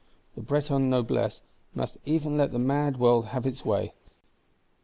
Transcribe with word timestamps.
_The 0.35 0.41
Breton 0.41 0.89
Noblesse 0.89 1.43
must 1.75 1.99
even 2.07 2.35
let 2.35 2.51
the 2.51 2.57
mad 2.57 2.97
world 2.97 3.27
have 3.27 3.45
its 3.45 3.63
way. 3.63 3.93